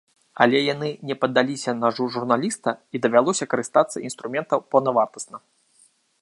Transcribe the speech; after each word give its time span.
Але 0.43 0.59
яны 0.73 0.87
не 1.09 1.15
паддаліся 1.25 1.75
нажу 1.83 2.07
журналіста 2.15 2.73
і 2.95 3.01
давялося 3.07 3.49
карыстацца 3.53 3.97
інструментам 4.11 4.65
паўнавартасна. 4.75 5.37